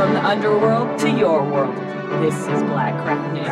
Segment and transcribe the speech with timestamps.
[0.00, 1.76] From the underworld to your world,
[2.22, 3.46] this is Black Craft News.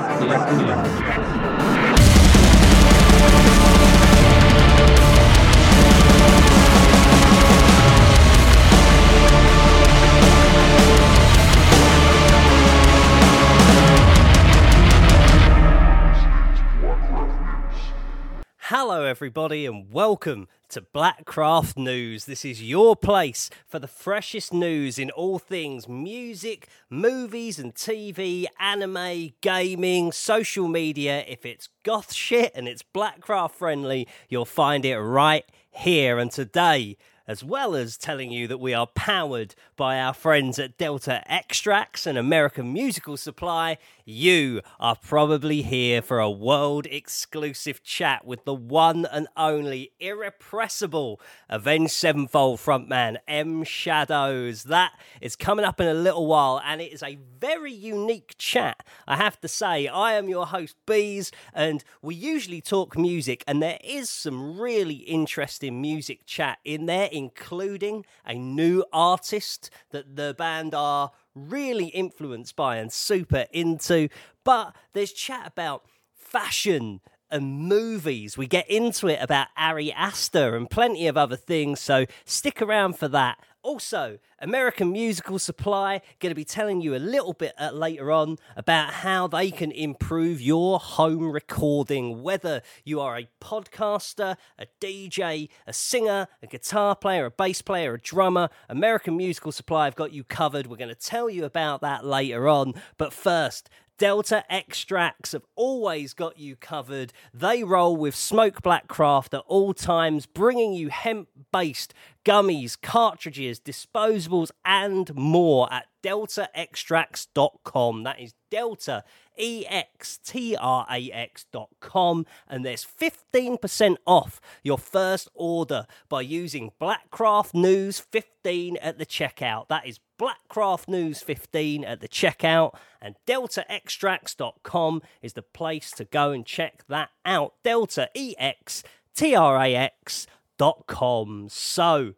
[18.70, 22.26] Hello, everybody, and welcome to Blackcraft News.
[22.26, 28.44] This is your place for the freshest news in all things music, movies, and TV,
[28.60, 31.24] anime, gaming, social media.
[31.26, 36.18] If it's goth shit and it's Blackcraft friendly, you'll find it right here.
[36.18, 40.78] And today, as well as telling you that we are powered by our friends at
[40.78, 48.24] Delta Extrax and American Musical Supply, you are probably here for a world exclusive chat
[48.24, 54.62] with the one and only irrepressible Avenged Sevenfold frontman M Shadows.
[54.64, 58.86] That is coming up in a little while, and it is a very unique chat.
[59.06, 63.62] I have to say, I am your host, Bees, and we usually talk music, and
[63.62, 70.34] there is some really interesting music chat in there, including a new artist that the
[70.38, 74.08] band are really influenced by and super into.
[74.44, 77.00] But there's chat about fashion
[77.30, 78.36] and movies.
[78.36, 82.98] We get into it about Ari Aster and plenty of other things, so stick around
[82.98, 83.38] for that.
[83.62, 88.38] Also, American Musical Supply going to be telling you a little bit uh, later on
[88.56, 95.48] about how they can improve your home recording, whether you are a podcaster, a DJ,
[95.66, 98.48] a singer, a guitar player, a bass player, a drummer.
[98.68, 100.68] American Musical Supply have got you covered.
[100.68, 102.74] We're going to tell you about that later on.
[102.96, 107.12] But first, Delta Extrax have always got you covered.
[107.34, 111.92] They roll with Smoke Black Craft at all times, bringing you hemp based
[112.24, 118.04] gummies, cartridges, disposables, and more at deltaextrax.com.
[118.04, 119.02] That is Delta
[119.36, 122.24] E X T R A X.com.
[122.46, 129.66] And there's 15% off your first order by using Blackcraft News 15 at the checkout.
[129.66, 132.74] That is Blackcraft News 15 at the checkout.
[133.00, 137.54] And deltaextrax.com is the place to go and check that out.
[137.62, 138.82] Delta E X
[139.14, 141.48] T R A X.com.
[141.48, 142.14] So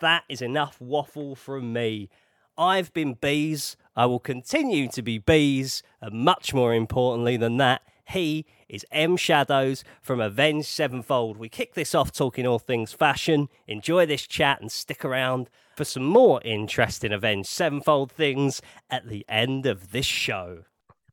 [0.00, 2.10] that is enough waffle from me.
[2.58, 3.76] I've been bees.
[3.94, 5.82] I will continue to be bees.
[6.00, 11.36] And much more importantly than that, he is M Shadows from Avenged Sevenfold.
[11.36, 13.48] We kick this off talking all things fashion.
[13.66, 19.24] Enjoy this chat and stick around for some more interesting Avenged Sevenfold things at the
[19.28, 20.62] end of this show.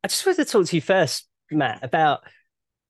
[0.04, 2.22] I just wanted to talk to you first, Matt, about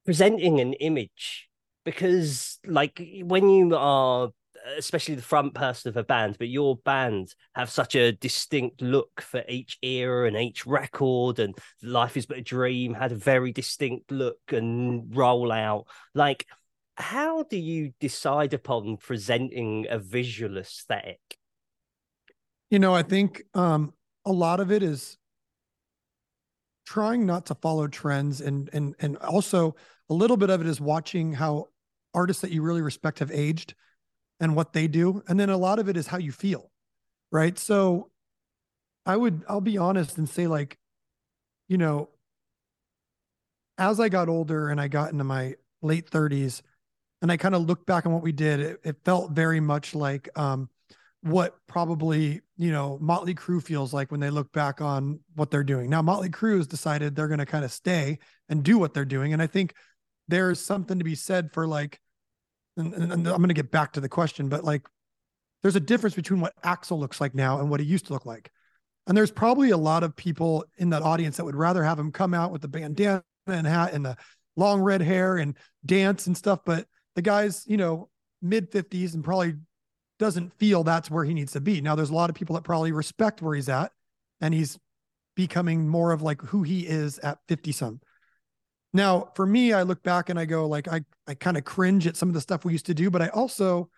[0.06, 1.48] presenting an image
[1.86, 4.30] because, like, when you are
[4.78, 9.22] especially the front person of a band, but your band have such a distinct look
[9.22, 13.52] for each era and each record, and Life is But a Dream had a very
[13.52, 15.86] distinct look and rollout.
[16.14, 16.46] Like,
[16.96, 21.20] how do you decide upon presenting a visual aesthetic?
[22.70, 23.94] You know, I think um,
[24.26, 25.18] a lot of it is
[26.86, 29.76] trying not to follow trends and and and also
[30.10, 31.68] a little bit of it is watching how
[32.14, 33.74] artists that you really respect have aged
[34.40, 35.24] and what they do.
[35.28, 36.72] And then a lot of it is how you feel.
[37.32, 37.58] Right.
[37.58, 38.12] So
[39.06, 40.78] I would, I'll be honest and say, like,
[41.68, 42.10] you know,
[43.78, 46.62] as I got older and I got into my late 30s
[47.22, 49.96] and I kind of looked back on what we did, it, it felt very much
[49.96, 50.70] like um,
[51.22, 55.64] what probably, you know, Motley Crue feels like when they look back on what they're
[55.64, 55.90] doing.
[55.90, 58.20] Now, Motley Crue has decided they're going to kind of stay
[58.50, 59.34] and do what they're doing.
[59.34, 59.74] And I think
[60.28, 62.00] there's something to be said for like,
[62.78, 64.88] and, and, and I'm going to get back to the question, but like
[65.62, 68.26] there's a difference between what Axl looks like now and what he used to look
[68.26, 68.52] like.
[69.08, 72.12] And there's probably a lot of people in that audience that would rather have him
[72.12, 74.16] come out with the bandana and hat and the
[74.56, 76.60] long red hair and dance and stuff.
[76.66, 78.10] But the guy's, you know,
[78.42, 79.56] mid 50s and probably
[80.20, 81.82] doesn't feel that's where he needs to be.
[81.82, 83.92] Now, there's a lot of people that probably respect where he's at
[84.40, 84.78] and he's
[85.36, 88.00] becoming more of like who he is at 50 some.
[88.94, 92.06] Now, for me, I look back and I go like I I kind of cringe
[92.08, 93.90] at some of the stuff we used to do, but I also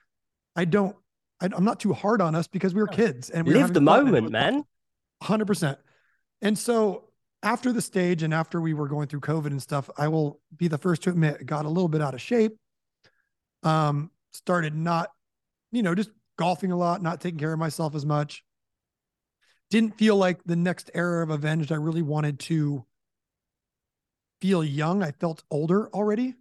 [0.55, 0.95] I don't
[1.41, 3.81] I, am not too hard on us because we were kids and we live the
[3.81, 4.63] moment, man.
[5.21, 5.77] Hundred percent.
[6.41, 7.09] And so
[7.43, 10.67] after the stage and after we were going through COVID and stuff, I will be
[10.67, 12.57] the first to admit got a little bit out of shape.
[13.63, 15.09] Um, started not,
[15.71, 18.43] you know, just golfing a lot, not taking care of myself as much.
[19.71, 22.85] Didn't feel like the next era of Avenged I really wanted to
[24.41, 25.03] feel young.
[25.03, 26.35] I felt older already.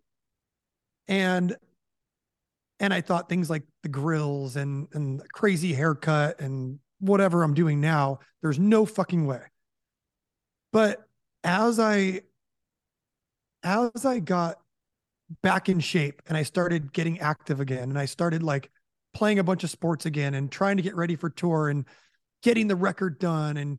[1.09, 1.57] And
[2.81, 7.81] and I thought things like the grills and and crazy haircut and whatever I'm doing
[7.81, 8.21] now.
[8.43, 9.43] There's no fucking way.
[10.73, 11.07] But
[11.45, 12.23] as I
[13.63, 14.59] as I got
[15.43, 18.71] back in shape and I started getting active again and I started like
[19.15, 21.85] playing a bunch of sports again and trying to get ready for tour and
[22.43, 23.79] getting the record done and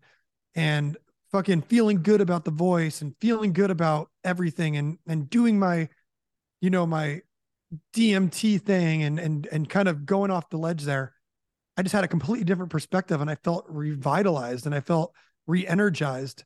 [0.55, 0.97] and
[1.35, 5.89] fucking feeling good about the voice and feeling good about everything and and doing my
[6.61, 7.19] you know my
[7.93, 11.13] DMT thing and and and kind of going off the ledge there
[11.75, 15.13] I just had a completely different perspective and I felt revitalized and I felt
[15.45, 16.45] re-energized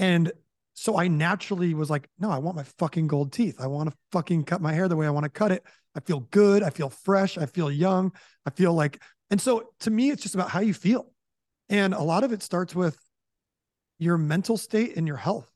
[0.00, 0.32] and
[0.74, 3.60] so I naturally was like, no, I want my fucking gold teeth.
[3.60, 5.62] I want to fucking cut my hair the way I want to cut it.
[5.94, 6.62] I feel good.
[6.62, 7.36] I feel fresh.
[7.36, 8.12] I feel young.
[8.46, 11.12] I feel like, and so to me, it's just about how you feel.
[11.68, 12.96] And a lot of it starts with
[14.00, 15.48] your mental state and your health.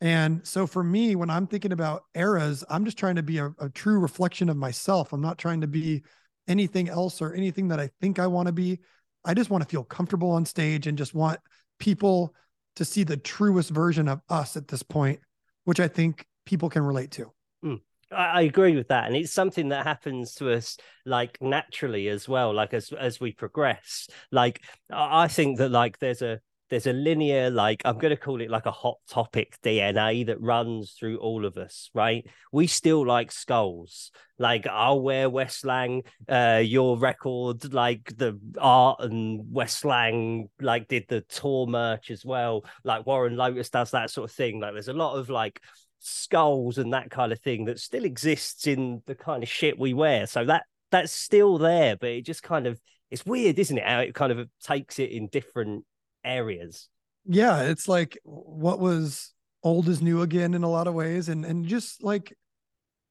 [0.00, 3.52] And so for me, when I'm thinking about eras, I'm just trying to be a,
[3.58, 5.12] a true reflection of myself.
[5.12, 6.02] I'm not trying to be
[6.46, 8.78] anything else or anything that I think I want to be.
[9.24, 11.40] I just want to feel comfortable on stage and just want
[11.78, 12.34] people
[12.76, 15.20] to see the truest version of us at this point,
[15.64, 17.32] which I think people can relate to.
[17.64, 17.80] Mm.
[18.12, 20.76] I agree with that, and it's something that happens to us
[21.06, 22.52] like naturally as well.
[22.52, 24.60] Like as as we progress, like
[24.90, 28.50] I think that like there's a there's a linear like i'm going to call it
[28.50, 32.26] like a hot topic dna that runs through all of us right?
[32.52, 34.10] We still like skulls.
[34.38, 40.88] Like i'll wear Wes Lang uh your record like the art and Wes Lang like
[40.88, 42.64] did the tour merch as well.
[42.84, 44.60] Like Warren Lotas does that sort of thing.
[44.60, 45.60] Like there's a lot of like
[45.98, 49.94] skulls and that kind of thing that still exists in the kind of shit we
[49.94, 50.26] wear.
[50.26, 52.80] So that that's still there but it just kind of
[53.10, 55.84] it's weird isn't it how it kind of takes it in different
[56.24, 56.88] areas.
[57.24, 59.32] Yeah, it's like what was
[59.62, 62.36] old is new again in a lot of ways, and and just like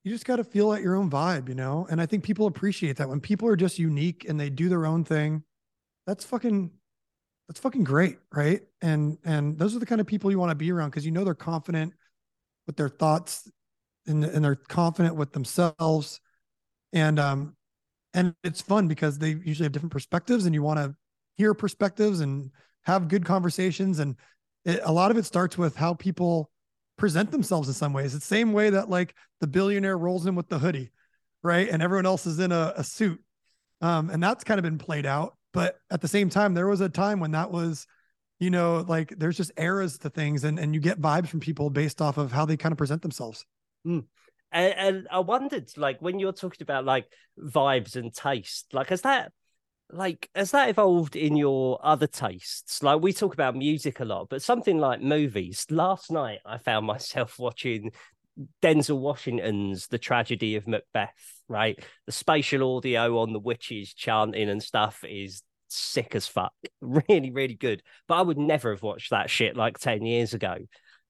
[0.04, 1.88] you just got to feel at your own vibe, you know.
[1.90, 4.86] And I think people appreciate that when people are just unique and they do their
[4.86, 5.44] own thing.
[6.08, 6.72] That's fucking
[7.48, 8.62] that's fucking great, right?
[8.82, 11.12] And and those are the kind of people you want to be around because you
[11.12, 11.94] know they're confident
[12.68, 13.50] with their thoughts
[14.08, 16.22] and and they're confident with themselves.
[16.94, 17.56] And um
[18.14, 20.96] and it's fun because they usually have different perspectives and you want to
[21.38, 22.52] hear perspectives and
[22.84, 24.00] have good conversations.
[24.00, 24.16] And
[24.66, 26.50] it, a lot of it starts with how people
[26.98, 28.16] present themselves in some ways.
[28.16, 30.92] It's the same way that like the billionaire rolls in with the hoodie
[31.44, 31.70] right?
[31.70, 33.22] And everyone else is in a, a suit.
[33.82, 35.38] Um, and that's kind of been played out.
[35.54, 37.88] But at the same time there was a time when that was
[38.40, 41.70] you know like there's just eras to things and and you get vibes from people
[41.70, 43.46] based off of how they kind of present themselves.
[43.88, 44.04] Mm.
[44.52, 47.08] and, and, i wondered like when you're talking about like
[47.40, 49.32] vibes and taste like has that
[49.92, 52.84] like has that evolved in your other tastes?
[52.84, 55.66] Like we talk about music a lot but something like movies.
[55.70, 57.92] Last night i found myself watching
[58.62, 61.84] denzel washington's the tragedy of macbeth right?
[62.06, 66.54] The spatial audio on the witches chanting and stuff is sick as fuck.
[66.82, 67.84] Really really good.
[68.08, 70.56] But i would never have watched that shit like 10 years ago.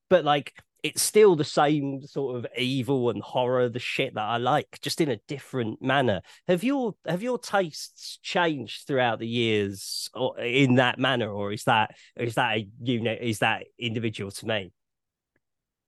[0.10, 0.54] But like
[0.84, 5.02] it's still the same sort of evil and horror, the shit that I like, just
[5.02, 6.22] in a different manner.
[6.48, 11.64] Have your have your tastes changed throughout the years, or in that manner, or is
[11.66, 13.20] that is that a unit?
[13.22, 14.72] Is that individual to me?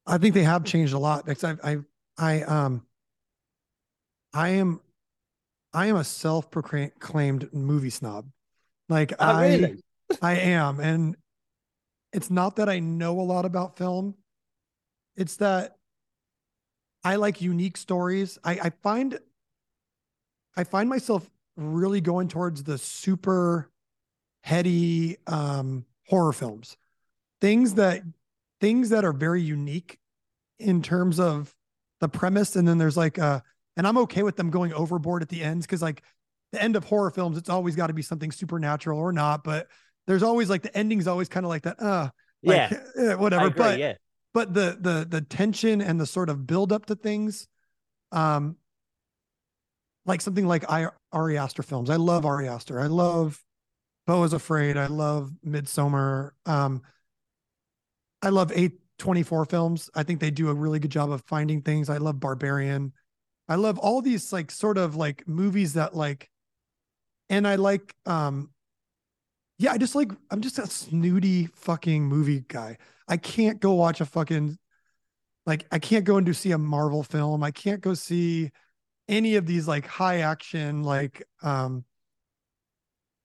[0.05, 1.77] I think they have changed a lot because I I
[2.17, 2.85] I um
[4.33, 4.81] I am
[5.73, 8.27] I am a self proclaimed movie snob.
[8.89, 9.83] Like oh, I really?
[10.21, 11.15] I am, and
[12.11, 14.15] it's not that I know a lot about film
[15.15, 15.77] it's that
[17.03, 18.37] I like unique stories.
[18.43, 19.19] I, I find
[20.55, 23.69] I find myself really going towards the super
[24.43, 26.77] heady um, horror films,
[27.39, 28.03] things that
[28.59, 29.97] things that are very unique
[30.59, 31.55] in terms of
[31.99, 33.41] the premise, and then there's like a,
[33.77, 36.03] and I'm okay with them going overboard at the ends because like
[36.51, 39.67] the end of horror films, it's always got to be something supernatural or not, but
[40.05, 42.09] there's always like the ending's always kind of like that, uh,
[42.43, 43.47] like, yeah, eh, whatever.
[43.47, 43.93] Agree, but yeah
[44.33, 47.47] but the the the tension and the sort of build up to things
[48.11, 48.55] um
[50.05, 51.89] like something like I, Ari Aster films.
[51.89, 52.79] I love Ari Aster.
[52.79, 53.43] I love
[54.07, 54.77] Beau is Afraid.
[54.77, 56.31] I love Midsommar.
[56.45, 56.81] Um,
[58.21, 59.89] I love A24 films.
[59.93, 61.89] I think they do a really good job of finding things.
[61.89, 62.93] I love Barbarian.
[63.47, 66.29] I love all these like sort of like movies that like,
[67.29, 68.49] and I like, um,
[69.61, 72.77] yeah, I just like, I'm just a snooty fucking movie guy.
[73.07, 74.57] I can't go watch a fucking
[75.45, 77.43] like I can't go and do see a Marvel film.
[77.43, 78.49] I can't go see
[79.07, 81.85] any of these like high action like um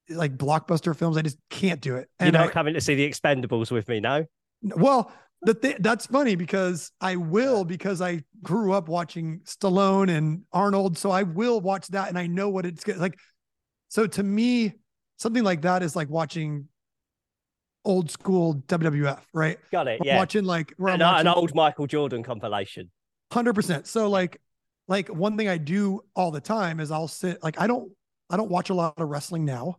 [0.09, 1.17] like blockbuster films.
[1.17, 2.07] I just can't do it.
[2.19, 4.23] And You're not I, coming to see the Expendables with me, no?
[4.61, 10.43] Well, the th- that's funny because I will because I grew up watching Stallone and
[10.53, 13.17] Arnold, so I will watch that and I know what it's like.
[13.89, 14.75] So to me,
[15.17, 16.67] something like that is like watching
[17.85, 19.57] old school WWF, right?
[19.71, 19.99] Got it.
[20.01, 20.17] I'm Yeah.
[20.17, 22.89] Watching like where I'm An, an old Michael Jordan compilation.
[23.31, 23.87] hundred percent.
[23.87, 24.41] So like,
[24.87, 27.91] like one thing I do all the time is I'll sit like I don't
[28.29, 29.77] I don't watch a lot of wrestling now,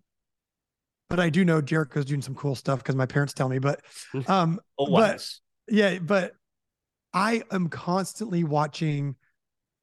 [1.11, 3.59] but I do know Jericho's doing some cool stuff because my parents tell me.
[3.59, 3.81] But
[4.27, 5.41] um, Always.
[5.69, 6.33] yeah, but
[7.13, 9.17] I am constantly watching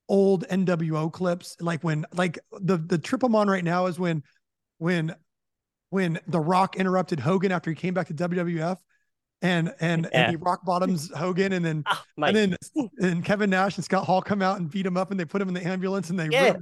[0.09, 1.57] old NWO clips.
[1.59, 4.23] Like when like the the trip I'm on right now is when
[4.77, 5.15] when
[5.95, 8.77] when The Rock interrupted Hogan after he came back to WWF
[9.41, 10.21] and and Yeah.
[10.21, 12.35] and he rock bottoms Hogan and then oh mate.
[12.35, 12.57] and then
[12.99, 15.41] and Kevin Nash and Scott Hall come out and beat him up and they put
[15.41, 16.57] him in the ambulance and they Yeah.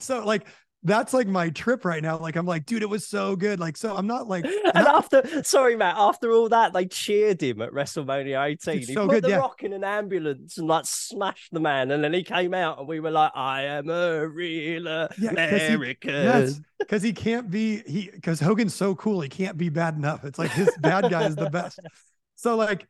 [0.00, 0.46] so like
[0.82, 2.18] that's like my trip right now.
[2.18, 3.58] Like I'm like, dude, it was so good.
[3.58, 7.60] Like so I'm not like and after, sorry, Matt, after all that, they cheered him
[7.60, 8.76] at WrestleMania 18.
[8.78, 9.36] It's he so put good, the yeah.
[9.38, 11.90] rock in an ambulance and like smashed the man.
[11.90, 14.84] And then he came out and we were like, I am a real
[15.18, 16.14] Yeah, 'cause he- American.
[16.14, 20.24] Yes, because he can't be he because Hogan's so cool, he can't be bad enough.
[20.24, 21.80] It's like his bad guy is the best.
[22.38, 22.86] So like,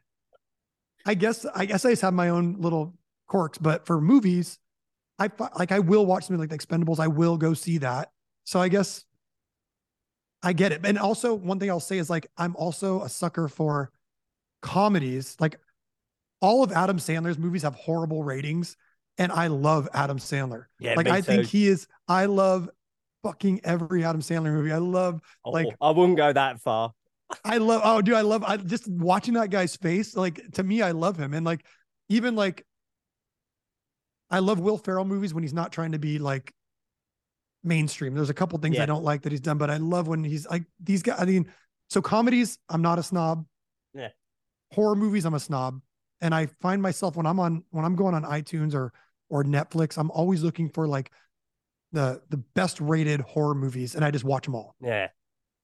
[1.05, 2.95] I guess I guess I just have my own little
[3.29, 4.59] quirks, but for movies,
[5.19, 6.99] I like I will watch something like the Expendables.
[6.99, 8.11] I will go see that.
[8.45, 9.05] So I guess
[10.43, 10.83] I get it.
[10.85, 13.91] And also one thing I'll say is like I'm also a sucker for
[14.63, 15.37] comedies.
[15.41, 15.59] Like
[16.41, 18.77] all of Adam Sandler's movies have horrible ratings,
[19.17, 20.65] and I love Adam Sandler.
[20.79, 21.87] Yeah, like I think he is.
[22.09, 22.69] I love
[23.23, 24.71] fucking every Adam Sandler movie.
[24.73, 25.21] I love.
[25.45, 26.93] Oh, like- I wouldn't go that far.
[27.45, 27.81] I love.
[27.83, 28.45] Oh, dude, I love.
[28.45, 30.15] I just watching that guy's face.
[30.15, 31.65] Like to me, I love him, and like
[32.11, 32.65] even like.
[34.31, 36.53] I love Will Ferrell movies when he's not trying to be like
[37.63, 38.15] mainstream.
[38.15, 38.83] There's a couple things Yeah.
[38.83, 41.17] I don't like that he's done, but I love when he's like these guys.
[41.21, 41.53] I mean,
[41.91, 43.47] so comedies, I'm not a snob.
[43.95, 44.09] Yeah.
[44.73, 45.81] Horror movies, I'm a snob,
[46.21, 48.93] and I find myself when I'm on when I'm going on iTunes or
[49.29, 51.11] or Netflix, I'm always looking for like
[51.93, 54.75] the the best rated horror movies, and I just watch them all.
[54.81, 55.09] Yeah.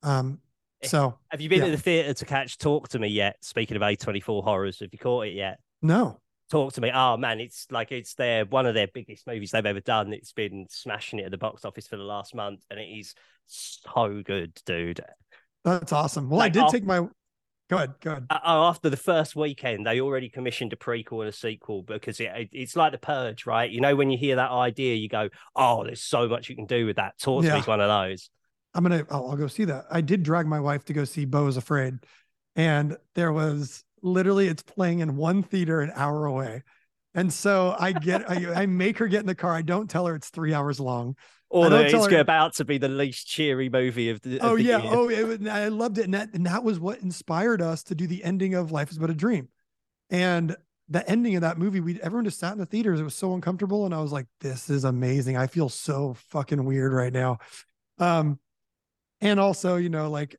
[0.02, 0.40] Um,
[0.85, 1.66] Eh, so Have you been Yeah.
[1.66, 3.37] to the theatre to catch Talk to Me yet?
[3.45, 5.61] Speaking of A24 horrors, have you caught it yet?
[5.81, 6.19] no,
[6.52, 6.90] Talk to Me.
[6.92, 10.12] Oh man, it's like it's their one of their biggest movies they've ever done.
[10.12, 13.14] It's been smashing it at the box office for the last month, and it is
[13.47, 15.00] so good, dude.
[15.64, 16.28] that's awesome.
[16.28, 17.09] Well, I did I'll- take my.
[17.71, 18.26] Go ahead, go ahead.
[18.28, 22.21] Uh, oh, after the first weekend, they already commissioned a prequel and a sequel because
[22.21, 23.71] it, it- it's like the Purge, right?
[23.71, 26.66] You know, when you hear that idea, you go, "Oh, there's so much you can
[26.66, 27.56] do with that." Talk to Yeah.
[27.61, 28.28] Is one of those.
[28.75, 29.06] I'm gonna.
[29.11, 29.87] I'll, I'll go see that.
[29.90, 31.94] I did drag my wife to go see Beau is Afraid,
[32.56, 36.62] and there was literally it's playing in one theater an hour away,
[37.14, 38.28] and so I get.
[38.30, 39.52] I, I make her get in the car.
[39.52, 41.16] I don't tell her it's three hours long.
[41.68, 44.38] Tell it's her- about to be the least cheery movie of the.
[44.40, 44.82] of Oh the yeah.
[44.82, 44.92] year.
[44.94, 48.06] Oh, it I loved it, and that and that was what inspired us to do
[48.06, 49.49] the ending of Life Is But a Dream,
[50.11, 50.56] and
[50.88, 51.80] the ending of that movie.
[51.80, 53.00] We everyone just sat in the theaters.
[53.00, 56.64] It was so uncomfortable, and I was like, "This is amazing." I feel so fucking
[56.64, 57.38] weird right now.
[57.99, 58.38] Um,
[59.21, 60.37] and also, you know, like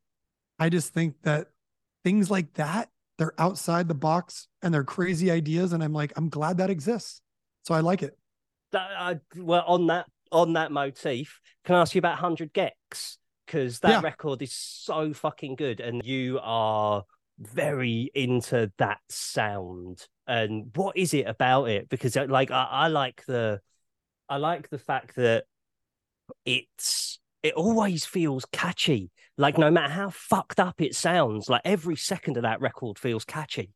[0.59, 1.47] I just think that
[2.03, 6.29] things like that they're outside the box and they're crazy ideas, and I'm like, I'm
[6.29, 7.21] glad that exists.
[7.63, 8.17] So I like it.
[8.71, 13.17] That, I, well, on that on that motif, can I ask you about Hundred Gecs?
[13.45, 14.01] Because that Yeah.
[14.01, 17.03] record is so fucking good, and you are
[17.39, 20.07] very into that sound.
[20.27, 21.89] And what is it about it?
[21.89, 23.59] Because uh, like I, I like the,
[24.29, 25.45] I like the fact that
[26.45, 29.11] it's it always feels catchy.
[29.37, 33.25] Like no matter how fucked up it sounds, like every second of that record feels
[33.25, 33.73] catchy.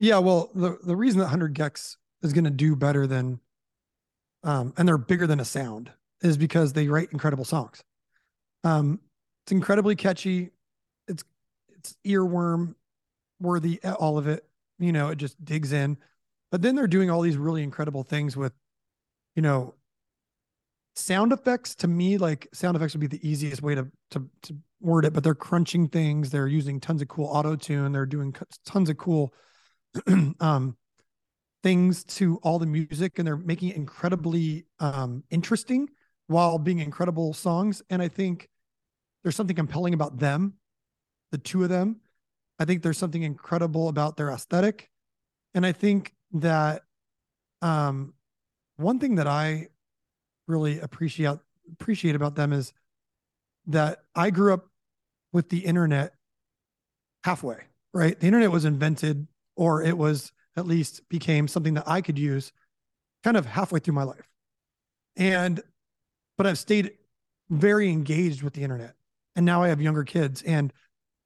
[0.00, 3.38] Yeah, well, the the reason that 100 Gecs is going to do better than
[4.42, 5.90] um and they're bigger than a sound
[6.22, 7.82] is because they write incredible songs.
[8.64, 9.00] Um
[9.44, 10.50] it's incredibly catchy.
[11.06, 11.24] It's
[11.76, 12.74] it's earworm
[13.40, 14.44] worthy eh, all of it.
[14.78, 15.98] You know, it just digs in.
[16.50, 18.52] But then they're doing all these really incredible things with
[19.34, 19.74] you know
[20.94, 24.56] sound effects to me like sound effects would be the easiest way to to to
[24.80, 28.34] word it but they're crunching things they're using tons of cool auto tune they're doing
[28.66, 29.32] tons of cool
[30.40, 30.76] um
[31.62, 35.88] things to all the music and they're making it incredibly um interesting
[36.26, 38.48] while being incredible songs and i think
[39.22, 40.54] there's something compelling about them
[41.32, 41.96] the two of them.
[42.58, 44.88] I think there's something incredible about their aesthetic
[45.54, 46.82] and i think that
[47.60, 48.14] um
[48.76, 49.66] one thing that i
[50.46, 51.38] really appreciate
[51.72, 52.72] appreciate about them is
[53.66, 54.66] that i grew up
[55.32, 56.14] with the internet
[57.24, 57.58] halfway
[57.94, 62.18] right the internet was invented or it was at least became something that I could
[62.18, 62.52] use
[63.24, 64.28] kind of halfway through my life.
[65.16, 65.60] And,
[66.36, 66.92] but I've stayed
[67.50, 68.94] very engaged with the internet.
[69.36, 70.72] And now I have younger kids and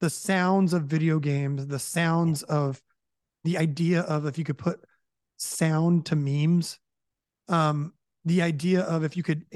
[0.00, 2.82] the sounds of video games, the sounds of
[3.44, 4.80] the idea of if you could put
[5.38, 6.78] sound to memes,
[7.49, 7.92] um,
[8.26, 9.47] the idea of if you could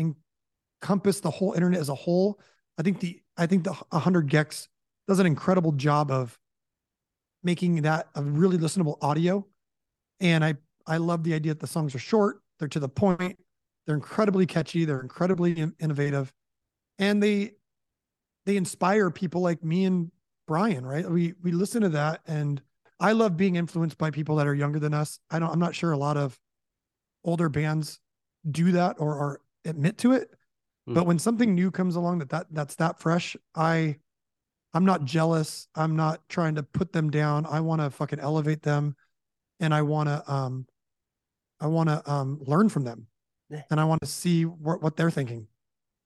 [0.82, 2.40] encompass the whole internet as a whole,
[2.78, 4.68] I think the I think the 100 gecs
[5.06, 6.38] does an incredible job of
[7.42, 9.46] making that a really listenable audio.
[10.20, 10.54] And I
[10.86, 13.38] I love the idea that the songs are short, they're to the point,
[13.86, 16.32] they're incredibly catchy, they're incredibly in- innovative,
[16.98, 17.52] and they
[18.46, 20.12] they inspire people like me and
[20.46, 21.08] Brian, right?
[21.10, 22.62] We we listen to that and
[23.00, 25.18] I love being influenced by people that are younger than us.
[25.28, 26.38] I don't I'm not sure a lot of
[27.24, 27.98] older bands
[28.48, 30.30] do that or, or admit to it.
[30.88, 30.94] Mm.
[30.94, 33.96] But when something new comes along that, that that's that fresh, I
[34.72, 35.68] I'm not jealous.
[35.74, 37.46] I'm not trying to put them down.
[37.46, 38.96] I want to fucking elevate them
[39.58, 40.66] and I want to um
[41.60, 43.06] I want to um learn from them.
[43.50, 43.62] Yeah.
[43.70, 45.46] And I want to see what what they're thinking.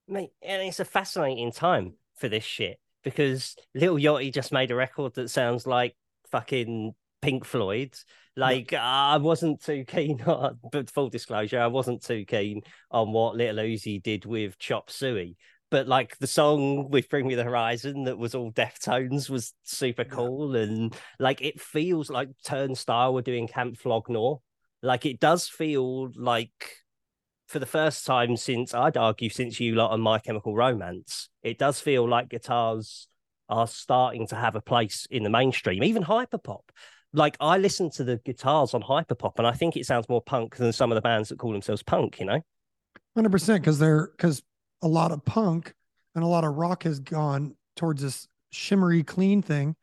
[0.09, 4.75] Mate, and it's a fascinating time for this shit because Lil Yachty just made a
[4.75, 5.95] record that sounds like
[6.31, 7.97] fucking Pink Floyd.
[8.37, 8.85] Like yeah.
[8.85, 13.57] I wasn't too keen on, but full disclosure, I wasn't too keen on what Lil
[13.57, 15.37] Uzi did with Chop Suey.
[15.71, 20.05] But like the song with Bring Me the Horizon that was all Deftones was super
[20.05, 20.63] cool, yeah.
[20.63, 24.39] and like it feels like Turnstile were doing Camp Flog Gnaw.
[24.83, 26.85] Like it does feel like
[27.47, 31.59] for the first time since I'd argue since you lot on My Chemical Romance, it
[31.59, 33.09] does feel like guitars
[33.49, 36.63] are starting to have a place in the mainstream, even hyperpop.
[37.15, 40.57] Like I listen to the guitars on hyperpop, and I think it sounds more punk
[40.57, 42.19] than some of the bands that call themselves punk.
[42.19, 42.41] You know,
[43.15, 44.43] hundred percent because they're because
[44.83, 45.73] a lot of punk
[46.15, 49.77] and a lot of rock has gone towards this shimmery, clean thing,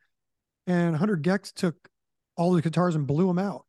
[0.66, 1.88] and Hundred gecs took
[2.36, 3.64] all the guitars and blew them out,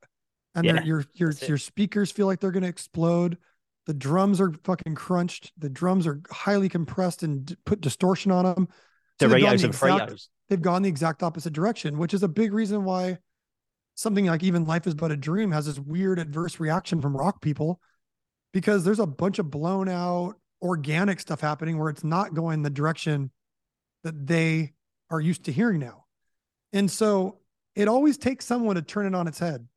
[0.55, 3.37] and yeah, your your your speakers feel like they're going to explode.
[3.85, 5.51] The drums are fucking crunched.
[5.57, 8.67] The drums are highly compressed and d- put distortion on them.
[9.19, 10.27] So the and Fritos.
[10.49, 13.17] They've gone the exact opposite direction, which is a big reason why
[13.95, 17.41] something like even Life is But a Dream has this weird adverse reaction from rock
[17.41, 17.79] people
[18.53, 22.69] because there's a bunch of blown out organic stuff happening where it's not going the
[22.69, 23.31] direction
[24.03, 24.73] that they
[25.09, 26.05] are used to hearing now.
[26.71, 27.39] And so
[27.75, 29.67] it always takes someone to turn it on its head.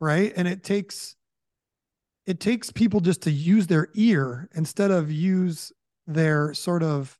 [0.00, 0.32] Right.
[0.34, 1.16] And it takes
[2.26, 5.72] it takes people just to use their ear instead of use
[6.06, 7.18] their sort of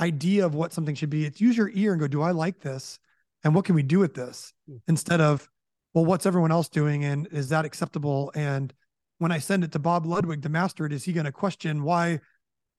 [0.00, 1.24] idea of what something should be.
[1.24, 2.98] It's use your ear and go, do I like this?
[3.44, 4.52] And what can we do with this?
[4.68, 4.80] Mm.
[4.88, 5.48] Instead of,
[5.94, 7.04] well, what's everyone else doing?
[7.04, 8.32] And is that acceptable?
[8.34, 8.72] And
[9.18, 11.82] when I send it to Bob Ludwig to master it, is he going to question
[11.82, 12.20] why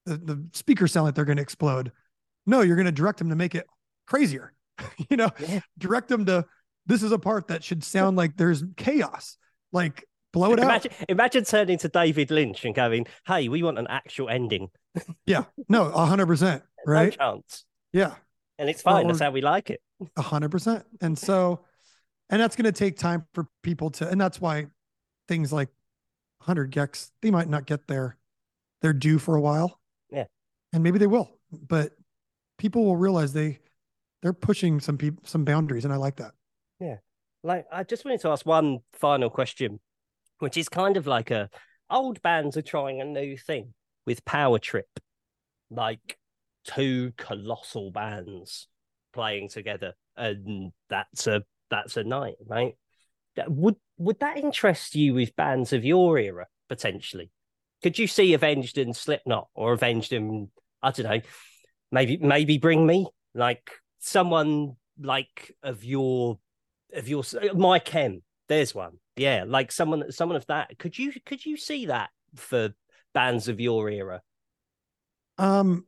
[0.05, 1.91] the, the speakers sound like they're going to explode?
[2.45, 3.67] No, you're going to direct him to make it
[4.07, 4.53] crazier.
[5.09, 5.59] you know, yeah.
[5.77, 6.45] direct them to
[6.85, 9.37] this is a part that should sound like there's chaos.
[9.71, 11.05] Like blow it imagine, out.
[11.09, 14.69] Imagine turning to David Lynch and going, "Hey, we want an actual ending."
[15.25, 17.15] yeah, no, hundred percent, right?
[17.19, 17.65] No chance.
[17.93, 18.15] Yeah,
[18.61, 19.07] and it's fine.
[19.07, 19.81] That's how we like it.
[20.15, 20.85] A hundred percent.
[21.01, 21.65] And so,
[22.29, 24.67] and that's going to take time for people to, and that's why
[25.27, 25.69] things like
[26.41, 28.17] hundred gecs they might not get their
[28.81, 29.79] their due for a while.
[30.09, 30.25] Yeah,
[30.71, 31.91] and maybe they will, but
[32.57, 33.59] people will realize they
[34.21, 36.31] they're pushing some people some boundaries, and I like that.
[36.79, 36.97] Yeah.
[37.43, 39.79] Like I just wanted to ask one final question
[40.41, 41.49] which is kind of like a
[41.89, 43.73] old bands are trying a new thing
[44.05, 44.89] with Power Trip,
[45.69, 46.17] like
[46.63, 48.67] two colossal bands
[49.13, 52.75] playing together, and that's a that's a night, right?
[53.47, 57.31] Would would that interest you with bands of your era potentially?
[57.81, 60.49] Could you see Avenged and Slipknot or Avenged and
[60.81, 61.21] I don't know,
[61.91, 66.39] maybe maybe Bring Me like someone like of your
[66.93, 68.21] of your My Chem
[68.51, 68.97] there's one.
[69.15, 70.77] Yeah, like someone someone of that.
[70.77, 72.71] Could you could you see that for
[73.13, 74.21] bands of your era?
[75.37, 75.85] Um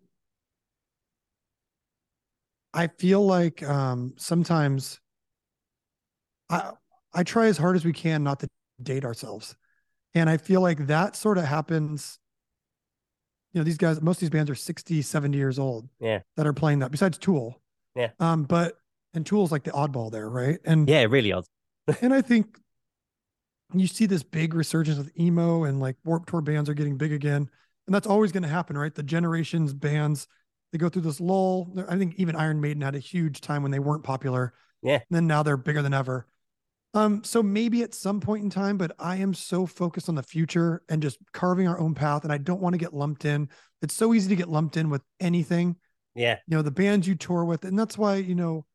[2.73, 4.99] I feel like um sometimes
[6.49, 6.71] I
[7.13, 8.47] I try as hard as we can not to
[8.81, 9.55] date ourselves.
[10.15, 12.19] And I feel like that sort of happens
[13.53, 16.47] you know these guys most of these bands are 60 70 years old yeah that
[16.47, 17.61] are playing that besides tool
[17.95, 18.73] yeah um but
[19.13, 21.45] and tool's like the oddball there right and yeah really odd
[22.01, 22.57] and I think
[23.73, 27.11] you see this big resurgence of emo and like Warped Tour bands are getting big
[27.11, 27.49] again.
[27.85, 28.93] And that's always going to happen, right?
[28.93, 30.27] The generations bands,
[30.73, 31.71] they go through this lull.
[31.87, 34.53] I think even Iron Maiden had a huge time when they weren't popular.
[34.81, 34.95] Yeah.
[34.95, 36.25] And then now they're bigger than ever.
[36.95, 40.23] Um, so maybe at some point in time, but I am so focused on the
[40.23, 42.23] future and just carving our own path.
[42.23, 43.49] And I don't want to get lumped in.
[43.83, 45.75] It's so easy to get lumped in with anything.
[46.15, 46.37] Yeah.
[46.47, 47.65] You know, the bands you tour with.
[47.65, 48.65] And that's why, you know,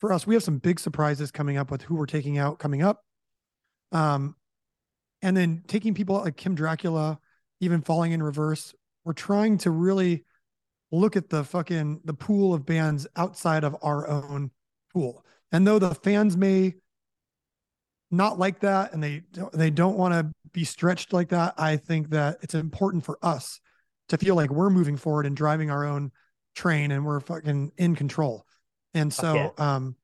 [0.00, 2.82] for us, we have some big surprises coming up with who we're taking out coming
[2.82, 3.04] up.
[3.92, 4.34] Um,
[5.22, 7.20] and then taking people like Kim Dracula,
[7.60, 8.74] even falling in reverse.
[9.04, 10.24] We're trying to really
[10.92, 14.50] look at the fucking the pool of bands outside of our own
[14.92, 15.24] pool.
[15.52, 16.74] And though the fans may
[18.10, 19.22] not like that and they
[19.52, 23.60] they don't want to be stretched like that, I think that it's important for us
[24.08, 26.12] to feel like we're moving forward and driving our own
[26.54, 28.46] train and we're fucking in control.
[28.94, 29.62] And so Okay.
[29.62, 29.96] um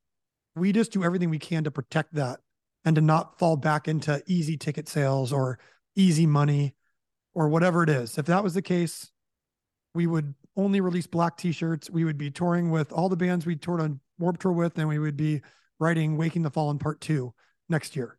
[0.55, 2.41] we just do everything we can to protect that
[2.85, 5.59] and to not fall back into easy ticket sales or
[5.97, 6.75] easy money
[7.35, 8.19] or whatever it is.
[8.19, 9.11] If that was the case,
[9.95, 11.91] we would only release black t-shirts.
[11.91, 14.89] We would be touring with all the bands we toured on Warp Tour with, and
[14.89, 15.41] we would be
[15.79, 17.35] writing Waking the Fallen Part Two
[17.69, 18.19] next year.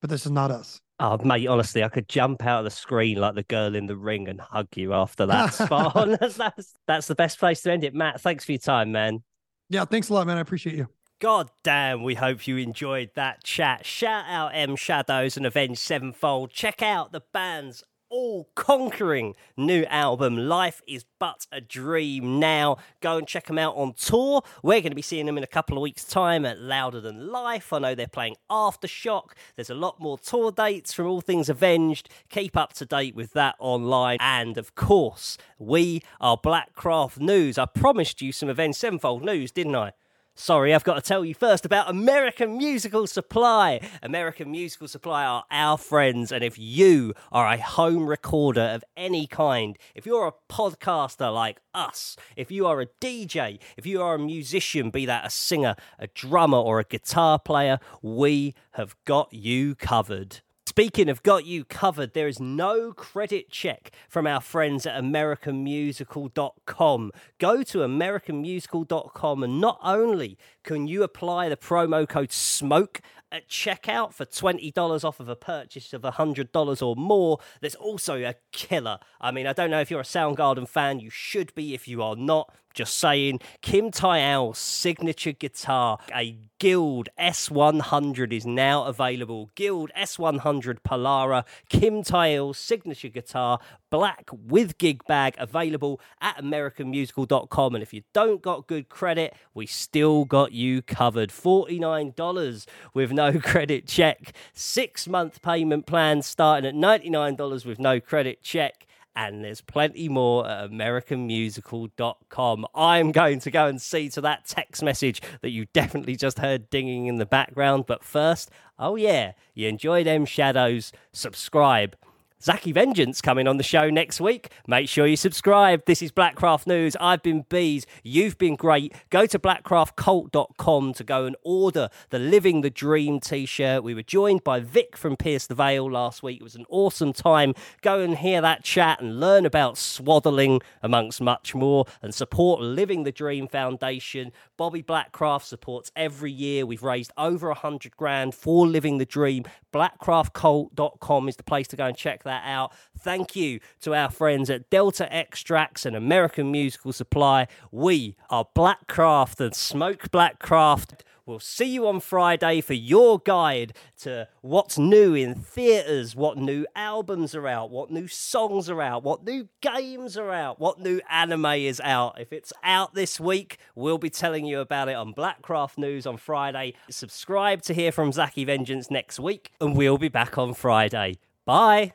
[0.00, 0.80] But this is not us.
[0.98, 3.96] Oh, mate, honestly, I could jump out of the screen like the girl in the
[3.96, 5.46] ring and hug you after that.
[5.54, 6.10] Spot on.
[6.20, 7.94] That's, that's, that's the best place to end it.
[7.94, 9.22] Matt, thanks for your time, man.
[9.68, 10.36] Yeah, thanks a lot, man.
[10.36, 10.88] I appreciate you.
[11.20, 13.86] God damn, we hope you enjoyed that chat.
[13.86, 16.50] Shout out M Shadows and Avenged Sevenfold.
[16.50, 22.38] Check out the band's all conquering new album, Life is But a Dream.
[22.38, 24.42] Now, go and check them out on tour.
[24.62, 27.28] We're going to be seeing them in a couple of weeks' time at Louder Than
[27.28, 27.72] Life.
[27.72, 29.30] I know they're playing Aftershock.
[29.56, 32.10] There's a lot more tour dates from All Things Avenged.
[32.28, 34.18] Keep up to date with that online.
[34.20, 37.56] And of course, we are Blackcraft News.
[37.56, 39.92] I promised you some Avenged Sevenfold news, didn't I?
[40.34, 43.80] Sorry, I've got to tell you first about American Musical Supply.
[44.02, 49.26] American Musical Supply are our friends, and if you are a home recorder of any
[49.26, 54.14] kind, if you're a podcaster like us, if you are a DJ, if you are
[54.14, 59.34] a musician, be that a singer, a drummer, or a guitar player, we have got
[59.34, 60.40] you covered.
[60.72, 67.12] Speaking of got you covered, there is no credit check from our friends at AmericanMusical.com.
[67.38, 74.12] Go to AmericanMusical.com and not only can you apply the promo code SMOKE at checkout
[74.12, 78.98] for $20 off of a purchase of $100 or more, there's also a killer.
[79.20, 82.02] I mean, I don't know if you're a Soundgarden fan, you should be if you
[82.02, 82.54] are not.
[82.74, 89.50] Just saying, Kim Thayil's signature guitar, a Guild S100 is now available.
[89.54, 93.58] Guild S100 Polara, Kim Thayil's signature guitar,
[93.90, 97.74] black with gig bag, available at AmericanMusical.com.
[97.74, 101.30] And if you don't got good credit, we still got you covered.
[101.30, 104.32] $49 with no credit check.
[104.54, 110.48] Six month payment plan starting at $99 with no credit check and there's plenty more
[110.48, 112.66] at americanmusical.com.
[112.74, 116.70] I'm going to go and see to that text message that you definitely just heard
[116.70, 117.84] dinging in the background.
[117.86, 121.94] But first, oh yeah, you enjoyed M Shadows, subscribe.
[122.42, 124.50] Zacky Vengeance coming on the show next week.
[124.66, 125.84] Make sure you subscribe.
[125.86, 126.96] This is Blackcraft News.
[127.00, 127.86] I've been Bees.
[128.02, 128.92] You've been great.
[129.10, 133.84] Go to blackcraftcult.com to go and order the Living the Dream t shirt.
[133.84, 136.40] We were joined by Vic from Pierce the Veil last week.
[136.40, 137.54] It was an awesome time.
[137.80, 143.04] Go and hear that chat and learn about swaddling, amongst much more, and support Living
[143.04, 144.32] the Dream Foundation.
[144.56, 146.66] Bobby Blackcraft supports every year.
[146.66, 149.44] We've raised over a hundred grand for Living the Dream.
[149.72, 152.72] Blackcraftcult.com is the place to go and check that out.
[152.98, 157.46] Thank you to our friends at Delta Extrax and American Musical Supply.
[157.70, 161.00] We are Blackcraft and Smoke Blackcraft.
[161.24, 166.66] We'll see you on Friday for your guide to what's new in theatres, what new
[166.74, 171.00] albums are out, what new songs are out, what new games are out, what new
[171.08, 172.20] anime is out.
[172.20, 176.16] If it's out this week, we'll be telling you about it on Blackcraft News on
[176.16, 176.74] Friday.
[176.90, 181.18] Subscribe to hear from Zacky Vengeance next week, and we'll be back on Friday.
[181.44, 181.92] Bye.